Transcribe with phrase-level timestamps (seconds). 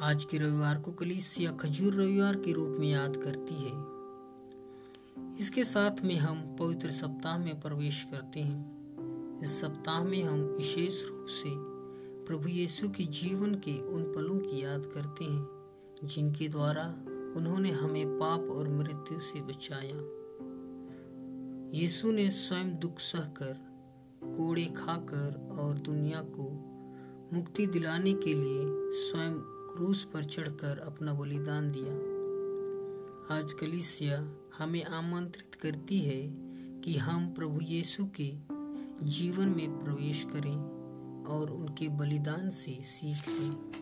[0.00, 3.72] आज के रविवार को कलीसिया खजूर रविवार के रूप में याद करती है।
[5.38, 11.08] इसके साथ में हम पवित्र सप्ताह में प्रवेश करते हैं। इस सप्ताह में हम विशेष
[11.08, 11.50] रूप से
[12.26, 15.48] प्रभु यीशु के जीवन के उन पलों की याद करते हैं,
[16.04, 16.84] जिनके द्वारा
[17.36, 20.00] उन्होंने हमें पाप और मृत्यु से बचाया।
[21.78, 23.52] यीशु ने स्वयं दुख सहकर,
[24.24, 26.70] कोड़े खाकर और दुनिया को
[27.32, 31.92] मुक्ति दिलाने के लिए स्वयं क्रूस पर चढ़कर अपना बलिदान दिया।
[33.36, 36.22] आज कलिसिया हमें आमंत्रित करती है
[36.80, 38.32] कि हम प्रभु यीशु के
[39.06, 40.56] जीवन में प्रवेश करें
[41.24, 43.72] और उनके बलिदान से सीख लें।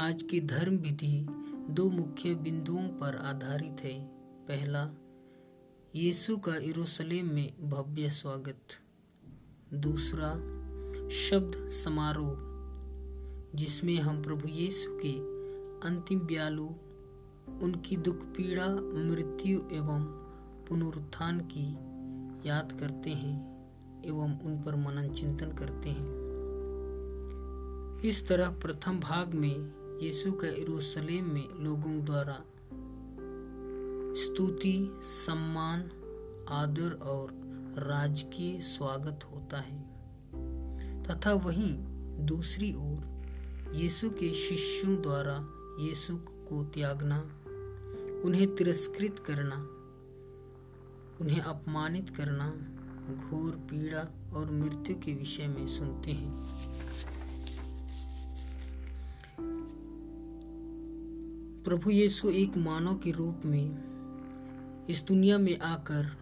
[0.00, 1.26] आज की धर्म विधि
[1.70, 4.08] दो मुख्य बिंदुओं पर आधारित है।
[4.48, 4.90] पहला,
[5.94, 8.62] यीशु का यरूशलेम में भव्य स्वागत।
[9.74, 10.34] दूसरा,
[11.08, 12.49] शब्द समारोह।
[13.54, 15.12] जिसमें हम प्रभु यीशु के
[15.88, 16.66] अंतिम ब्यालु,
[17.62, 20.04] उनकी दुख, पीड़ा, मृत्यु एवं
[20.68, 21.74] पुनरुत्थान की
[22.48, 23.50] याद करते हैं
[24.06, 26.20] एवं उन पर मनन चिंतन करते हैं।
[28.00, 32.44] इस तरह प्रथम भाग में यीशु का यरूशलेम में लोगों द्वारा
[34.14, 35.80] स्तुति, सम्मान,
[36.48, 37.30] आदर और
[37.78, 39.90] राजकीय स्वागत होता है।
[41.02, 41.78] तथा वहीं
[42.26, 43.19] दूसरी ओर
[43.74, 45.48] यीशु के शिष्यों द्वारा
[45.80, 47.18] यीशु को त्यागना,
[48.24, 49.56] उन्हें तिरस्कृत करना,
[51.20, 52.48] उन्हें अपमानित करना,
[53.14, 56.32] घोर पीड़ा और मृत्यु के विषय में सुनते हैं।
[61.64, 63.90] प्रभु यीशु एक मानव के रूप में
[64.86, 66.16] इस दुनिया में आकर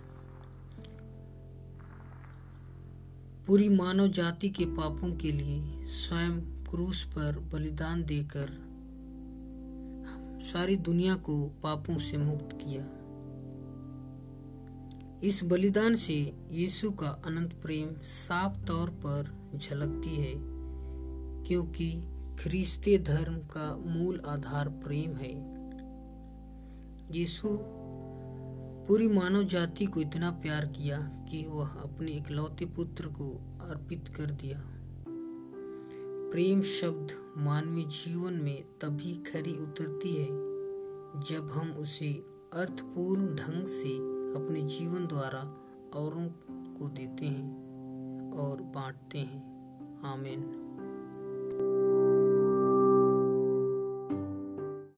[3.46, 8.48] पूरी मानव जाति के पापों के लिए स्वयं क्रूस पर बलिदान देकर
[10.44, 12.82] सारी दुनिया को पापों से मुक्त किया।
[15.28, 20.34] इस बलिदान से यीशु का अनंत प्रेम साफ़ तौर पर झलकती है,
[21.44, 21.90] क्योंकि
[22.38, 25.32] ख्रिस्तीय धर्म का मूल आधार प्रेम है।
[27.18, 27.48] यीशु
[28.88, 33.30] पूरी मानव जाति को इतना प्यार किया कि वह अपने इकलौते पुत्र को
[33.62, 34.77] अर्पित कर दिया।
[36.30, 40.26] प्रेम शब्द मानवीय जीवन में तभी खरी उतरती है,
[41.20, 42.12] जब हम उसे
[42.52, 43.96] अर्थपूर्ण ढंग से
[44.38, 45.66] अपने जीवन द्वारा
[45.98, 47.50] औरों को देते हैं
[48.32, 49.58] और बांटते हैं।
[50.02, 50.67] आमीन।